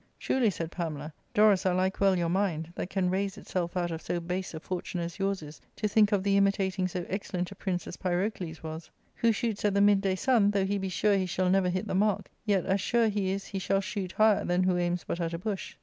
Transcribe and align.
"Truly," 0.19 0.49
said 0.49 0.71
Pamela, 0.71 1.13
"Dorus, 1.31 1.63
I 1.63 1.73
like 1.73 1.99
well 1.99 2.17
your 2.17 2.25
mind, 2.27 2.69
that 2.73 2.89
can 2.89 3.11
raise 3.11 3.37
itself 3.37 3.77
out 3.77 3.91
of 3.91 4.01
so 4.01 4.19
base 4.19 4.55
a 4.55 4.59
fortune 4.59 4.99
as 4.99 5.19
yours 5.19 5.43
is 5.43 5.61
to 5.75 5.87
think 5.87 6.11
of 6.11 6.23
the 6.23 6.37
imitating 6.37 6.87
so 6.87 7.05
excellent 7.07 7.51
a 7.51 7.55
prince 7.55 7.85
as 7.85 7.97
Pyrocles 7.97 8.63
was. 8.63 8.89
Who 9.17 9.27
/^ 9.29 9.35
shoots 9.35 9.63
at 9.63 9.75
the 9.75 9.79
midday 9.81 10.15
sun, 10.15 10.49
though 10.49 10.65
he 10.65 10.79
be 10.79 10.89
sure 10.89 11.15
he 11.17 11.27
shall 11.27 11.51
never 11.51 11.69
^ 11.69 11.71
hit 11.71 11.85
the 11.85 11.93
mark, 11.93 12.31
yet 12.47 12.65
as 12.65 12.81
sure 12.81 13.09
he 13.09 13.29
is 13.31 13.45
he 13.45 13.59
shall 13.59 13.79
shoot 13.79 14.13
higher 14.13 14.43
than 14.43 14.63
who 14.63 14.75
aims 14.75 15.03
but 15.07 15.21
at 15.21 15.33
a 15.33 15.37
bush. 15.37 15.75